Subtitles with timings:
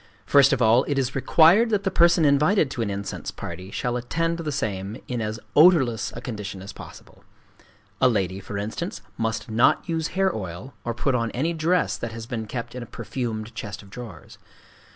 [0.25, 3.97] First of all, it is required that the person invited to an incense party shall
[3.97, 7.23] attend the same in as odorless a condition as possible:
[8.01, 12.13] a lady, for instance, must not use hair oil, or put on any dress that
[12.13, 14.39] has been kept in a perfumed chest of drawers.